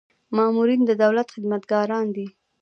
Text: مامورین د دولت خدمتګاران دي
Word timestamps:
مامورین 0.35 0.81
د 0.85 0.91
دولت 1.03 1.27
خدمتګاران 1.33 2.05
دي 2.15 2.27